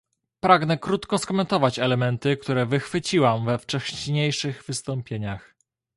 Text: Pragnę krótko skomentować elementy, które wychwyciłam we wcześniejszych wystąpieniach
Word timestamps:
Pragnę 0.39 0.77
krótko 0.77 1.17
skomentować 1.17 1.79
elementy, 1.79 2.37
które 2.37 2.65
wychwyciłam 2.65 3.45
we 3.45 3.57
wcześniejszych 3.57 4.63
wystąpieniach 4.63 5.55